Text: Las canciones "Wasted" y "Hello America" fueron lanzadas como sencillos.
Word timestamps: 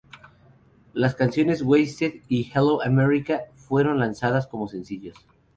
Las 0.93 1.13
canciones 1.13 1.61
"Wasted" 1.61 2.23
y 2.27 2.49
"Hello 2.55 2.81
America" 2.81 3.41
fueron 3.53 3.99
lanzadas 3.99 4.47
como 4.47 4.67
sencillos. 4.67 5.13